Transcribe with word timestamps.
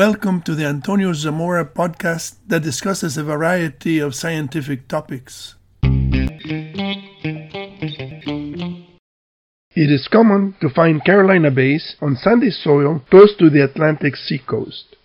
Welcome 0.00 0.40
to 0.46 0.54
the 0.54 0.64
Antonio 0.64 1.12
Zamora 1.12 1.66
podcast 1.66 2.36
that 2.46 2.62
discusses 2.62 3.18
a 3.18 3.22
variety 3.22 3.98
of 3.98 4.14
scientific 4.14 4.88
topics. 4.88 5.56
It 9.76 9.90
is 9.92 10.08
common 10.10 10.54
to 10.62 10.70
find 10.70 11.04
Carolina 11.04 11.50
bays 11.50 11.96
on 12.00 12.16
sandy 12.16 12.50
soil 12.50 13.02
close 13.10 13.36
to 13.36 13.50
the 13.50 13.62
Atlantic 13.62 14.16
seacoast. 14.16 14.96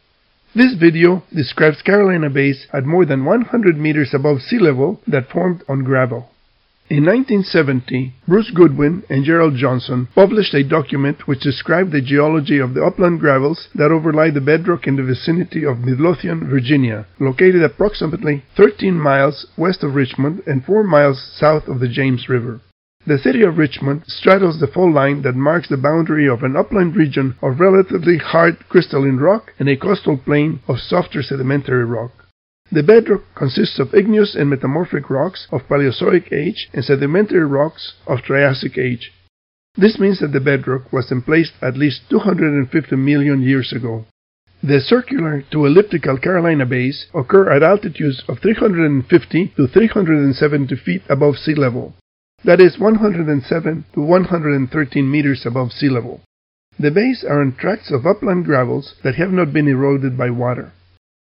This 0.55 0.75
video 0.75 1.23
describes 1.35 1.81
Carolina 1.81 2.29
bays 2.29 2.65
at 2.71 2.85
more 2.85 3.05
than 3.05 3.25
100 3.25 3.77
meters 3.77 4.13
above 4.13 4.39
sea 4.39 4.59
level 4.59 5.01
that 5.07 5.29
formed 5.29 5.61
on 5.67 5.83
gravel. 5.83 6.29
In 6.87 7.03
1970, 7.03 8.13
Bruce 8.27 8.51
Goodwin 8.51 9.01
and 9.09 9.25
Gerald 9.25 9.55
Johnson 9.55 10.07
published 10.13 10.53
a 10.53 10.63
document 10.63 11.27
which 11.27 11.39
described 11.39 11.91
the 11.91 11.99
geology 11.99 12.59
of 12.59 12.75
the 12.75 12.85
upland 12.85 13.19
gravels 13.19 13.69
that 13.73 13.89
overlie 13.89 14.29
the 14.29 14.39
bedrock 14.39 14.85
in 14.85 14.95
the 14.95 15.01
vicinity 15.01 15.65
of 15.65 15.79
Midlothian, 15.79 16.47
Virginia, 16.47 17.07
located 17.19 17.63
approximately 17.63 18.43
13 18.55 18.93
miles 18.93 19.47
west 19.57 19.81
of 19.81 19.95
Richmond 19.95 20.43
and 20.45 20.63
4 20.63 20.83
miles 20.83 21.19
south 21.39 21.67
of 21.67 21.79
the 21.79 21.89
James 21.89 22.29
River. 22.29 22.61
The 23.07 23.17
city 23.17 23.41
of 23.41 23.57
Richmond 23.57 24.03
straddles 24.05 24.59
the 24.59 24.67
fault 24.67 24.93
line 24.93 25.23
that 25.23 25.35
marks 25.35 25.69
the 25.69 25.77
boundary 25.77 26.29
of 26.29 26.43
an 26.43 26.55
upland 26.55 26.95
region 26.95 27.35
of 27.41 27.59
relatively 27.59 28.19
hard 28.19 28.59
crystalline 28.69 29.17
rock 29.17 29.51
and 29.57 29.67
a 29.67 29.75
coastal 29.75 30.17
plain 30.17 30.59
of 30.67 30.77
softer 30.77 31.23
sedimentary 31.23 31.83
rock. 31.83 32.24
The 32.71 32.81
bedrock 32.81 33.23
consists 33.35 33.77
of 33.77 33.93
igneous 33.93 34.33
and 34.33 34.49
metamorphic 34.49 35.09
rocks 35.09 35.47
of 35.51 35.67
Paleozoic 35.67 36.33
age 36.33 36.67
and 36.73 36.83
sedimentary 36.83 37.45
rocks 37.45 37.93
of 38.07 38.23
Triassic 38.23 38.77
age. 38.77 39.13
This 39.77 39.99
means 39.99 40.19
that 40.19 40.31
the 40.31 40.39
bedrock 40.39 40.91
was 40.91 41.11
emplaced 41.11 41.53
at 41.61 41.77
least 41.77 42.09
250 42.09 42.95
million 42.95 43.43
years 43.43 43.71
ago. 43.71 44.05
The 44.63 44.79
circular 44.79 45.43
to 45.51 45.65
elliptical 45.67 46.17
Carolina 46.17 46.65
bays 46.65 47.05
occur 47.13 47.51
at 47.51 47.61
altitudes 47.61 48.23
of 48.27 48.39
350 48.39 49.53
to 49.57 49.67
370 49.67 50.75
feet 50.77 51.03
above 51.07 51.37
sea 51.37 51.53
level. 51.53 51.93
That 52.43 52.59
is 52.59 52.79
107 52.79 53.85
to 53.93 54.01
113 54.01 55.11
meters 55.11 55.45
above 55.45 55.71
sea 55.71 55.89
level. 55.89 56.21
The 56.79 56.89
bays 56.89 57.23
are 57.23 57.41
on 57.41 57.55
tracts 57.55 57.91
of 57.91 58.07
upland 58.07 58.45
gravels 58.45 58.95
that 59.03 59.15
have 59.15 59.31
not 59.31 59.53
been 59.53 59.67
eroded 59.67 60.17
by 60.17 60.31
water. 60.31 60.71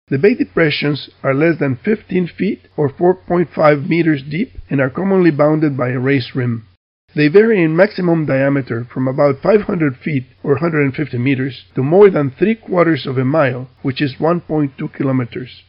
The 0.09 0.19
bay 0.19 0.35
depressions 0.35 1.09
are 1.23 1.33
less 1.33 1.59
than 1.59 1.77
15 1.77 2.27
feet 2.27 2.69
or 2.77 2.91
4.5 2.91 3.89
meters 3.89 4.23
deep 4.23 4.53
and 4.69 4.79
are 4.79 4.91
commonly 4.91 5.31
bounded 5.31 5.79
by 5.79 5.89
a 5.91 5.99
raised 5.99 6.37
rim. 6.37 6.67
They 7.15 7.29
vary 7.29 7.63
in 7.63 7.75
maximum 7.75 8.27
diameter 8.27 8.85
from 8.85 9.09
about 9.09 9.41
500 9.41 9.97
feet 9.97 10.27
or 10.43 10.55
150 10.55 11.17
meters 11.17 11.65
to 11.75 11.83
more 11.83 12.11
than 12.11 12.31
three 12.31 12.55
quarters 12.55 13.07
of 13.07 13.17
a 13.17 13.25
mile, 13.25 13.71
which 13.81 14.03
is 14.03 14.17
1.2 14.17 14.93
kilometers. 14.93 15.63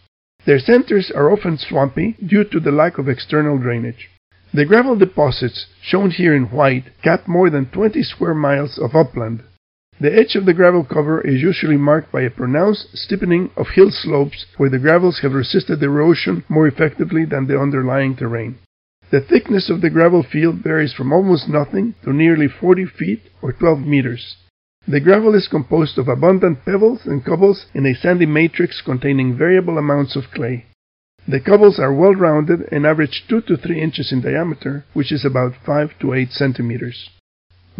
Their 0.45 0.59
centers 0.59 1.11
are 1.11 1.31
often 1.31 1.57
swampy 1.57 2.17
due 2.25 2.43
to 2.43 2.59
the 2.59 2.71
lack 2.71 2.97
of 2.97 3.07
external 3.07 3.57
drainage. 3.57 4.09
The 4.53 4.65
gravel 4.65 4.97
deposits, 4.97 5.67
shown 5.81 6.11
here 6.11 6.35
in 6.35 6.51
white, 6.51 6.91
cap 7.01 7.27
more 7.27 7.49
than 7.49 7.67
20 7.67 8.03
square 8.03 8.33
miles 8.33 8.77
of 8.77 8.95
upland, 8.95 9.43
the 9.99 10.13
edge 10.13 10.35
of 10.35 10.45
the 10.45 10.53
gravel 10.53 10.83
cover 10.83 11.21
is 11.21 11.41
usually 11.41 11.77
marked 11.77 12.11
by 12.11 12.21
a 12.21 12.29
pronounced 12.29 12.97
steepening 12.97 13.49
of 13.55 13.67
hill 13.75 13.91
slopes 13.91 14.45
where 14.57 14.69
the 14.69 14.79
gravels 14.79 15.19
have 15.21 15.33
resisted 15.33 15.81
erosion 15.81 16.43
more 16.49 16.67
effectively 16.67 17.23
than 17.23 17.47
the 17.47 17.59
underlying 17.59 18.15
terrain. 18.15 18.57
The 19.11 19.21
thickness 19.21 19.69
of 19.69 19.81
the 19.81 19.89
gravel 19.89 20.23
field 20.23 20.63
varies 20.63 20.93
from 20.93 21.13
almost 21.13 21.47
nothing 21.47 21.95
to 22.03 22.11
nearly 22.11 22.47
40 22.47 22.85
feet 22.85 23.21
or 23.41 23.53
12 23.53 23.79
meters. 23.79 24.35
The 24.87 24.99
gravel 24.99 25.33
is 25.33 25.47
composed 25.47 25.97
of 25.97 26.07
abundant 26.07 26.65
pebbles 26.65 27.05
and 27.05 27.23
cobbles 27.23 27.67
in 27.73 27.85
a 27.85 27.95
sandy 27.95 28.25
matrix 28.25 28.81
containing 28.81 29.37
variable 29.37 29.77
amounts 29.77 30.15
of 30.15 30.31
clay. 30.33 30.65
The 31.27 31.39
cobbles 31.39 31.79
are 31.79 31.93
well 31.93 32.13
rounded 32.13 32.67
and 32.71 32.85
average 32.85 33.23
2 33.29 33.41
to 33.41 33.57
3 33.57 33.81
inches 33.81 34.11
in 34.11 34.21
diameter, 34.21 34.85
which 34.93 35.11
is 35.11 35.23
about 35.23 35.53
5 35.65 35.97
to 36.01 36.13
8 36.13 36.31
centimeters. 36.31 37.09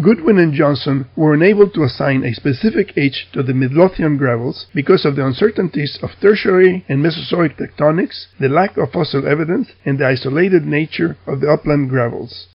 Goodwin 0.01 0.37
and 0.39 0.53
Johnson 0.53 1.05
were 1.15 1.33
unable 1.33 1.69
to 1.69 1.83
assign 1.83 2.25
a 2.25 2.33
specific 2.33 2.97
age 2.97 3.29
to 3.31 3.41
the 3.41 3.53
Midlothian 3.53 4.17
gravels 4.17 4.67
because 4.75 5.05
of 5.05 5.15
the 5.15 5.25
uncertainties 5.25 5.97
of 6.03 6.09
Tertiary 6.19 6.83
and 6.89 7.01
Mesozoic 7.01 7.55
tectonics, 7.55 8.25
the 8.37 8.49
lack 8.49 8.75
of 8.75 8.91
fossil 8.91 9.25
evidence, 9.25 9.69
and 9.85 9.97
the 9.97 10.05
isolated 10.05 10.65
nature 10.65 11.15
of 11.25 11.39
the 11.39 11.49
upland 11.49 11.89
gravels. 11.89 12.47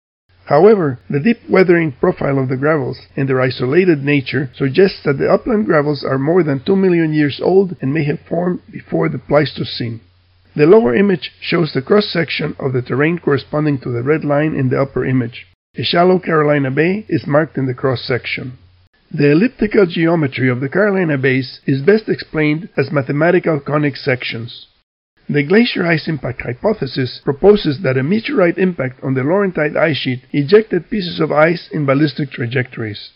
However, 0.48 1.00
the 1.10 1.22
deep 1.22 1.40
weathering 1.50 1.94
profile 1.94 2.40
of 2.40 2.50
the 2.50 2.58
gravels 2.58 3.08
and 3.16 3.30
their 3.30 3.40
isolated 3.40 4.04
nature 4.04 4.50
suggests 4.54 5.02
that 5.06 5.18
the 5.18 5.32
upland 5.32 5.66
gravels 5.66 6.04
are 6.04 6.20
more 6.20 6.44
than 6.44 6.60
2 6.66 6.76
million 6.76 7.14
years 7.14 7.40
old 7.42 7.78
and 7.82 7.94
may 7.94 8.04
have 8.04 8.20
formed 8.28 8.60
before 8.70 9.08
the 9.08 9.20
Pleistocene. 9.20 10.02
The 10.58 10.66
lower 10.66 10.94
image 10.94 11.32
shows 11.40 11.72
the 11.72 11.82
cross 11.82 12.12
section 12.12 12.58
of 12.60 12.74
the 12.74 12.82
terrain 12.82 13.20
corresponding 13.20 13.78
to 13.80 13.90
the 13.90 14.04
red 14.04 14.26
line 14.26 14.56
in 14.56 14.68
the 14.70 14.82
upper 14.82 15.06
image. 15.06 15.48
A 15.78 15.84
shallow 15.84 16.18
Carolina 16.18 16.72
bay 16.72 17.06
is 17.08 17.28
marked 17.28 17.56
in 17.56 17.68
the 17.68 17.76
cross 17.76 18.02
section. 18.02 18.58
The 19.12 19.32
elliptical 19.32 19.86
geometry 19.86 20.50
of 20.50 20.62
the 20.62 20.70
Carolina 20.70 21.16
bays 21.16 21.62
is 21.68 21.84
best 21.84 22.10
explained 22.10 22.70
as 22.76 22.92
mathematical 22.92 23.60
conic 23.60 23.96
sections. 23.96 24.66
The 25.30 25.44
glacier 25.44 25.86
ice 25.86 26.08
impact 26.08 26.42
hypothesis 26.42 27.22
proposes 27.24 27.82
that 27.84 27.98
a 27.98 28.04
meteorite 28.04 28.58
impact 28.58 29.04
on 29.04 29.14
the 29.14 29.22
Laurentide 29.22 29.78
ice 29.78 29.98
sheet 29.98 30.24
ejected 30.34 30.90
pieces 30.90 31.20
of 31.20 31.32
ice 31.32 31.70
in 31.72 31.86
ballistic 31.86 32.32
trajectories. 32.32 33.12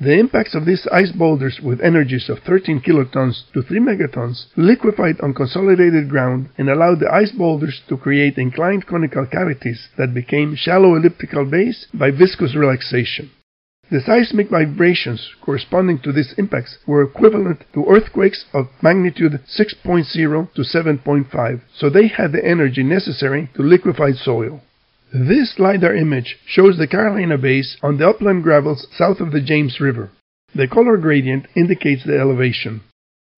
The 0.00 0.16
impacts 0.16 0.54
of 0.54 0.64
these 0.64 0.86
ice 0.92 1.10
boulders 1.10 1.60
with 1.60 1.80
energies 1.80 2.28
of 2.28 2.38
13 2.40 2.82
kilotons 2.82 3.42
to 3.52 3.62
3 3.62 3.80
megatons 3.80 4.46
liquefied 4.56 5.20
on 5.20 5.34
consolidated 5.34 6.08
ground 6.08 6.50
and 6.56 6.70
allowed 6.70 7.00
the 7.00 7.12
ice 7.12 7.32
boulders 7.32 7.82
to 7.88 7.96
create 7.96 8.38
inclined 8.38 8.86
conical 8.86 9.26
cavities 9.26 9.88
that 9.98 10.14
became 10.14 10.54
shallow 10.54 10.94
elliptical 10.94 11.44
bays 11.44 11.88
by 11.92 12.12
viscous 12.12 12.54
relaxation. 12.54 13.30
The 13.90 14.00
seismic 14.00 14.50
vibrations 14.50 15.34
corresponding 15.40 15.98
to 16.00 16.12
these 16.12 16.32
impacts 16.38 16.78
were 16.86 17.02
equivalent 17.02 17.64
to 17.72 17.86
earthquakes 17.86 18.44
of 18.54 18.68
magnitude 18.80 19.40
6.0 19.48 20.52
to 20.54 20.60
7.5, 20.60 21.60
so 21.74 21.90
they 21.90 22.06
had 22.06 22.30
the 22.30 22.44
energy 22.44 22.84
necessary 22.84 23.48
to 23.54 23.62
liquefy 23.62 24.12
soil. 24.12 24.62
This 25.12 25.58
LiDAR 25.58 25.96
image 25.96 26.36
shows 26.44 26.76
the 26.76 26.86
Carolina 26.86 27.38
bays 27.38 27.78
on 27.82 27.96
the 27.96 28.06
upland 28.06 28.42
gravels 28.42 28.86
south 28.92 29.20
of 29.20 29.32
the 29.32 29.40
James 29.40 29.80
River. 29.80 30.10
The 30.54 30.68
color 30.68 30.98
gradient 30.98 31.46
indicates 31.56 32.04
the 32.04 32.18
elevation. 32.18 32.82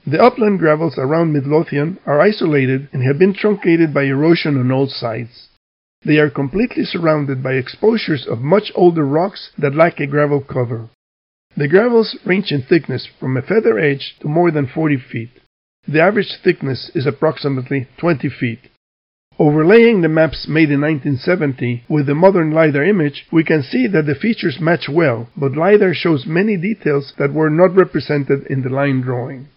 The 0.05 0.21
upland 0.21 0.59
gravels 0.59 0.99
around 0.99 1.33
Midlothian 1.33 1.99
are 2.07 2.21
isolated 2.21 2.89
and 2.93 3.05
have 3.05 3.21
been 3.21 3.35
truncated 3.35 3.95
by 3.95 4.05
erosion 4.05 4.59
on 4.59 4.73
all 4.73 4.89
sides. 4.89 5.49
They 6.03 6.19
are 6.19 6.31
completely 6.31 6.85
surrounded 6.85 7.41
by 7.43 7.53
exposures 7.53 8.27
of 8.27 8.41
much 8.41 8.73
older 8.75 9.05
rocks 9.05 9.53
that 9.59 9.75
lack 9.77 10.01
a 10.01 10.07
gravel 10.07 10.41
cover. 10.41 10.89
The 11.57 11.69
gravels 11.69 12.17
range 12.25 12.51
in 12.51 12.63
thickness 12.63 13.07
from 13.07 13.37
a 13.37 13.43
feather 13.43 13.79
edge 13.79 14.17
to 14.21 14.29
more 14.29 14.51
than 14.51 14.67
40 14.67 14.97
feet. 14.97 15.31
The 15.87 16.01
average 16.01 16.39
thickness 16.43 16.91
is 16.95 17.07
approximately 17.07 17.87
20 17.99 18.29
feet. 18.29 18.71
Overlaying 19.41 20.03
the 20.03 20.09
maps 20.11 20.47
made 20.47 20.71
in 20.71 20.83
1970 20.83 21.85
with 21.89 22.05
the 22.05 22.15
modern 22.15 22.51
LiDAR 22.51 22.85
image, 22.85 23.27
we 23.33 23.43
can 23.43 23.63
see 23.63 23.87
that 23.87 24.05
the 24.05 24.15
features 24.15 24.61
match 24.61 24.87
well, 24.87 25.31
but 25.35 25.57
LiDAR 25.57 25.95
shows 25.95 26.27
many 26.27 26.59
details 26.59 27.15
that 27.17 27.33
were 27.33 27.49
not 27.49 27.75
represented 27.75 28.47
in 28.49 28.61
the 28.61 28.69
line 28.69 29.01
drawing. 29.01 29.49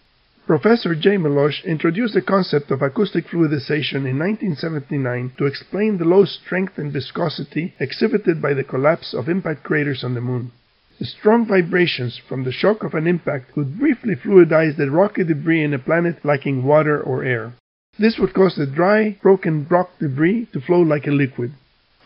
Professor 0.46 0.94
J. 0.94 1.18
Melosh 1.18 1.62
introduced 1.66 2.14
the 2.14 2.22
concept 2.22 2.70
of 2.70 2.80
acoustic 2.80 3.26
fluidization 3.26 4.08
in 4.08 4.18
1979 4.18 5.32
to 5.36 5.44
explain 5.44 5.98
the 5.98 6.06
low 6.06 6.24
strength 6.24 6.78
and 6.78 6.90
viscosity 6.90 7.74
exhibited 7.78 8.40
by 8.40 8.54
the 8.54 8.64
collapse 8.64 9.12
of 9.12 9.28
impact 9.28 9.64
craters 9.64 10.02
on 10.02 10.14
the 10.14 10.22
Moon. 10.22 10.50
The 10.98 11.04
strong 11.04 11.44
vibrations 11.44 12.18
from 12.26 12.44
the 12.44 12.52
shock 12.52 12.84
of 12.84 12.94
an 12.94 13.06
impact 13.06 13.52
could 13.52 13.78
briefly 13.78 14.14
fluidize 14.16 14.78
the 14.78 14.90
rocky 14.90 15.24
debris 15.24 15.62
in 15.62 15.74
a 15.74 15.78
planet 15.78 16.24
lacking 16.24 16.64
water 16.64 16.98
or 16.98 17.22
air. 17.22 17.52
This 17.98 18.18
would 18.18 18.34
cause 18.34 18.56
the 18.56 18.66
dry, 18.66 19.16
broken 19.22 19.66
rock 19.70 19.90
debris 20.00 20.48
to 20.52 20.60
flow 20.60 20.80
like 20.80 21.06
a 21.06 21.12
liquid. 21.12 21.52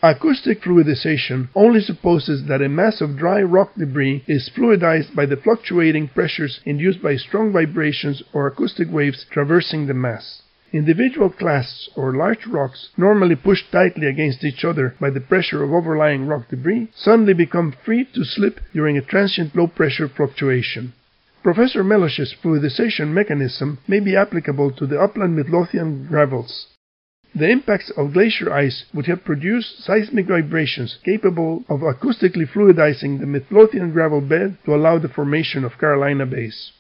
Acoustic 0.03 0.61
fluidization 0.63 1.49
only 1.57 1.81
supposes 1.81 2.45
that 2.45 2.63
a 2.63 2.69
mass 2.69 3.01
of 3.01 3.17
dry 3.17 3.43
rock 3.43 3.75
debris 3.77 4.23
is 4.29 4.49
fluidized 4.51 5.15
by 5.17 5.27
the 5.27 5.37
fluctuating 5.37 6.09
pressures 6.09 6.61
induced 6.65 7.03
by 7.03 7.17
strong 7.17 7.53
vibrations 7.53 8.23
or 8.33 8.47
acoustic 8.47 8.89
waves 8.93 9.25
traversing 9.31 9.87
the 9.87 9.95
mass. 9.95 10.43
Individual 10.73 11.31
clasts 11.31 11.89
or 11.97 12.15
large 12.15 12.47
rocks, 12.47 12.91
normally 12.97 13.35
pushed 13.35 13.73
tightly 13.73 14.07
against 14.07 14.45
each 14.45 14.65
other 14.65 14.95
by 15.01 15.09
the 15.09 15.21
pressure 15.21 15.65
of 15.65 15.73
overlying 15.73 16.27
rock 16.27 16.47
debris, 16.49 16.89
suddenly 16.95 17.33
become 17.33 17.73
free 17.85 18.05
to 18.05 18.23
slip 18.23 18.61
during 18.75 18.99
a 18.99 19.03
transient 19.03 19.57
low 19.57 19.67
pressure 19.67 20.09
fluctuation. 20.09 20.93
Professor 21.43 21.85
Melosh's 21.85 22.35
fluidization 22.43 23.09
mechanism 23.09 23.79
may 23.87 24.01
be 24.01 24.17
applicable 24.17 24.73
to 24.73 24.87
the 24.87 25.01
upland 25.01 25.37
Midlothian 25.37 26.07
gravels. 26.07 26.67
The 27.35 27.49
impacts 27.49 27.91
of 27.91 28.15
glacier 28.15 28.53
ice 28.53 28.87
would 28.93 29.07
have 29.07 29.25
produced 29.25 29.85
seismic 29.85 30.27
vibrations 30.27 30.99
capable 31.05 31.65
of 31.69 31.81
acoustically 31.81 32.49
fluidizing 32.49 33.21
the 33.21 33.27
Midlothian 33.27 33.93
gravel 33.93 34.21
bed 34.21 34.59
to 34.65 34.75
allow 34.75 34.99
the 34.99 35.09
formation 35.09 35.65
of 35.65 35.79
Carolina 35.79 36.27
bays. 36.27 36.73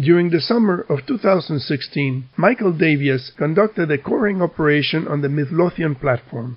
During 0.00 0.30
the 0.30 0.40
summer 0.40 0.84
of 0.88 1.06
2016, 1.06 2.24
Michael 2.36 2.72
Davias 2.72 3.30
conducted 3.36 3.92
a 3.92 3.98
coring 3.98 4.42
operation 4.42 5.06
on 5.06 5.20
the 5.20 5.28
Midlothian 5.28 5.94
platform. 5.94 6.56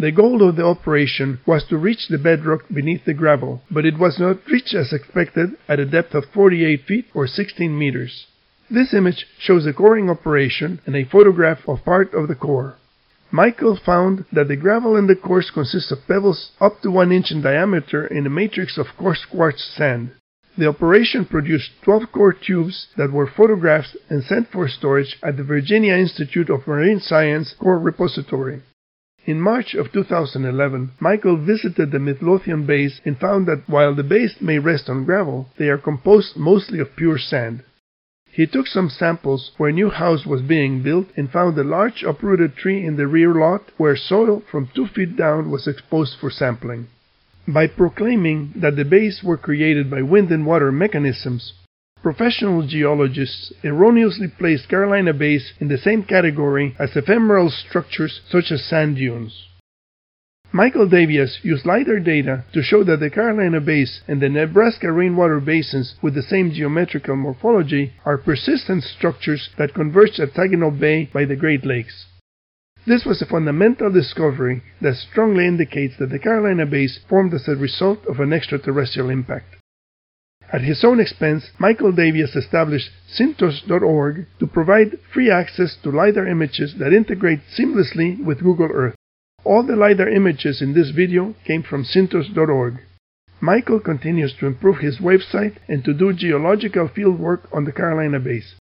The 0.00 0.12
goal 0.12 0.48
of 0.48 0.56
the 0.56 0.64
operation 0.64 1.40
was 1.44 1.62
to 1.64 1.76
reach 1.76 2.08
the 2.08 2.16
bedrock 2.16 2.64
beneath 2.72 3.04
the 3.04 3.12
gravel, 3.12 3.60
but 3.70 3.84
it 3.84 3.98
was 3.98 4.18
not 4.18 4.38
reached 4.46 4.74
as 4.74 4.94
expected 4.94 5.50
at 5.68 5.78
a 5.78 5.84
depth 5.84 6.14
of 6.14 6.24
48 6.32 6.84
feet 6.86 7.04
or 7.12 7.26
16 7.26 7.78
meters. 7.78 8.26
This 8.70 8.94
image 8.94 9.26
shows 9.38 9.66
a 9.66 9.74
coring 9.74 10.08
operation 10.08 10.80
and 10.86 10.96
a 10.96 11.04
photograph 11.04 11.68
of 11.68 11.84
part 11.84 12.14
of 12.14 12.28
the 12.28 12.34
core. 12.34 12.76
Michael 13.30 13.76
found 13.76 14.24
that 14.32 14.48
the 14.48 14.56
gravel 14.56 14.96
in 14.96 15.06
the 15.06 15.14
course 15.14 15.50
consists 15.50 15.92
of 15.92 16.06
pebbles 16.08 16.52
up 16.62 16.80
to 16.80 16.90
1 16.90 17.12
inch 17.12 17.30
in 17.30 17.42
diameter 17.42 18.06
in 18.06 18.26
a 18.26 18.30
matrix 18.30 18.78
of 18.78 18.96
coarse 18.96 19.26
quartz 19.26 19.62
sand. 19.76 20.12
The 20.56 20.68
operation 20.68 21.26
produced 21.26 21.72
12 21.82 22.10
core 22.10 22.32
tubes 22.32 22.86
that 22.96 23.12
were 23.12 23.26
photographed 23.26 23.98
and 24.08 24.24
sent 24.24 24.48
for 24.48 24.66
storage 24.66 25.18
at 25.22 25.36
the 25.36 25.44
Virginia 25.44 25.92
Institute 25.92 26.48
of 26.48 26.66
Marine 26.66 27.00
Science 27.00 27.54
Core 27.60 27.78
Repository. 27.78 28.62
In 29.30 29.40
March 29.40 29.76
of 29.76 29.92
2011, 29.92 30.90
Michael 30.98 31.36
visited 31.36 31.92
the 31.92 32.00
Midlothian 32.00 32.66
base 32.66 33.00
and 33.04 33.16
found 33.16 33.46
that 33.46 33.62
while 33.68 33.94
the 33.94 34.02
base 34.02 34.40
may 34.40 34.58
rest 34.58 34.90
on 34.90 35.04
gravel, 35.04 35.48
they 35.56 35.68
are 35.68 35.78
composed 35.78 36.36
mostly 36.36 36.80
of 36.80 36.96
pure 36.96 37.16
sand. 37.16 37.62
He 38.32 38.48
took 38.48 38.66
some 38.66 38.90
samples 38.90 39.52
where 39.56 39.70
a 39.70 39.72
new 39.72 39.88
house 39.90 40.26
was 40.26 40.42
being 40.42 40.82
built 40.82 41.10
and 41.16 41.30
found 41.30 41.56
a 41.56 41.62
large 41.62 42.02
uprooted 42.02 42.56
tree 42.56 42.84
in 42.84 42.96
the 42.96 43.06
rear 43.06 43.32
lot 43.32 43.70
where 43.76 43.94
soil 43.94 44.42
from 44.50 44.66
two 44.74 44.88
feet 44.88 45.16
down 45.16 45.48
was 45.48 45.68
exposed 45.68 46.16
for 46.18 46.30
sampling. 46.30 46.88
By 47.46 47.68
proclaiming 47.68 48.54
that 48.56 48.74
the 48.74 48.84
bays 48.84 49.22
were 49.22 49.36
created 49.36 49.88
by 49.88 50.02
wind 50.02 50.32
and 50.32 50.44
water 50.44 50.72
mechanisms, 50.72 51.52
professional 52.02 52.66
geologists 52.66 53.52
erroneously 53.62 54.28
placed 54.28 54.68
Carolina 54.68 55.12
bays 55.12 55.52
in 55.60 55.68
the 55.68 55.78
same 55.78 56.02
category 56.02 56.74
as 56.78 56.96
ephemeral 56.96 57.50
structures 57.50 58.20
such 58.28 58.50
as 58.50 58.64
sand 58.64 58.96
dunes. 58.96 59.46
Michael 60.52 60.88
Davias 60.88 61.44
used 61.44 61.64
LIDAR 61.64 62.00
data 62.00 62.44
to 62.52 62.62
show 62.62 62.82
that 62.82 62.98
the 62.98 63.08
Carolina 63.08 63.60
bays 63.60 64.00
and 64.08 64.20
the 64.20 64.28
Nebraska 64.28 64.90
rainwater 64.90 65.38
basins 65.38 65.94
with 66.02 66.14
the 66.14 66.22
same 66.22 66.50
geometrical 66.50 67.14
morphology 67.14 67.92
are 68.04 68.18
persistent 68.18 68.82
structures 68.82 69.50
that 69.58 69.74
converge 69.74 70.18
at 70.18 70.34
Saginaw 70.34 70.72
Bay 70.72 71.08
by 71.14 71.24
the 71.24 71.36
Great 71.36 71.64
Lakes. 71.64 72.06
This 72.84 73.04
was 73.04 73.22
a 73.22 73.26
fundamental 73.26 73.92
discovery 73.92 74.62
that 74.80 74.96
strongly 74.96 75.46
indicates 75.46 75.96
that 75.98 76.10
the 76.10 76.18
Carolina 76.18 76.66
bays 76.66 76.98
formed 77.08 77.32
as 77.32 77.46
a 77.46 77.54
result 77.54 78.04
of 78.06 78.18
an 78.18 78.32
extraterrestrial 78.32 79.10
impact. 79.10 79.59
At 80.52 80.62
his 80.62 80.82
own 80.82 80.98
expense, 80.98 81.52
Michael 81.60 81.92
Davias 81.92 82.34
established 82.34 82.90
Cintos.org 83.16 84.26
to 84.40 84.46
provide 84.48 84.98
free 85.14 85.30
access 85.30 85.76
to 85.82 85.92
LiDAR 85.92 86.26
images 86.26 86.74
that 86.78 86.92
integrate 86.92 87.40
seamlessly 87.56 88.18
with 88.24 88.42
Google 88.42 88.68
Earth. 88.72 88.96
All 89.44 89.62
the 89.62 89.76
LiDAR 89.76 90.08
images 90.08 90.60
in 90.60 90.74
this 90.74 90.90
video 90.90 91.36
came 91.46 91.62
from 91.62 91.84
Cintos.org. 91.84 92.80
Michael 93.40 93.78
continues 93.78 94.34
to 94.34 94.46
improve 94.46 94.78
his 94.78 94.98
website 94.98 95.56
and 95.68 95.84
to 95.84 95.94
do 95.94 96.12
geological 96.12 96.88
fieldwork 96.88 97.42
on 97.52 97.64
the 97.64 97.72
Carolina 97.72 98.18
bays. 98.18 98.56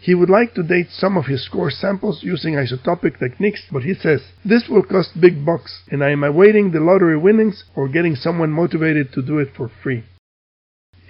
He 0.00 0.14
would 0.14 0.30
like 0.30 0.54
to 0.54 0.62
date 0.62 0.90
some 0.90 1.16
of 1.16 1.26
his 1.26 1.48
core 1.48 1.70
samples 1.70 2.22
using 2.22 2.54
isotopic 2.54 3.18
techniques, 3.18 3.66
but 3.70 3.82
he 3.82 3.94
says, 3.94 4.22
this 4.44 4.68
will 4.68 4.84
cost 4.84 5.20
big 5.20 5.44
bucks, 5.44 5.82
and 5.90 6.04
I 6.04 6.10
am 6.10 6.22
awaiting 6.22 6.70
the 6.70 6.80
lottery 6.80 7.18
winnings 7.18 7.64
or 7.74 7.88
getting 7.88 8.14
someone 8.14 8.50
motivated 8.50 9.12
to 9.12 9.22
do 9.22 9.38
it 9.38 9.48
for 9.56 9.68
free. 9.82 10.04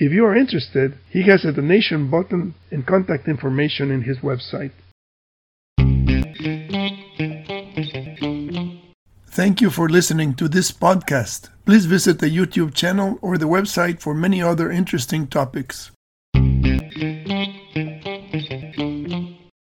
If 0.04 0.10
you 0.10 0.24
are 0.26 0.34
interested, 0.34 0.98
he 1.10 1.22
has 1.30 1.44
a 1.44 1.52
donation 1.52 2.10
button 2.10 2.54
and 2.72 2.84
contact 2.84 3.28
information 3.28 3.92
in 3.92 4.02
his 4.02 4.18
website. 4.18 4.72
Thank 9.28 9.60
you 9.60 9.70
for 9.70 9.88
listening 9.88 10.34
to 10.34 10.48
this 10.48 10.72
podcast. 10.72 11.50
Please 11.64 11.86
visit 11.86 12.18
the 12.18 12.36
YouTube 12.38 12.74
channel 12.74 13.16
or 13.22 13.38
the 13.38 13.46
website 13.46 14.00
for 14.00 14.12
many 14.12 14.42
other 14.42 14.72
interesting 14.72 15.28
topics. 15.28 15.92